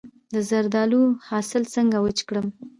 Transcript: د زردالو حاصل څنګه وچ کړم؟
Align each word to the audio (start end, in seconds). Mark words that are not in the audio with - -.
د 0.33 0.35
زردالو 0.49 1.01
حاصل 1.29 1.63
څنګه 1.75 1.97
وچ 2.05 2.19
کړم؟ 2.27 2.47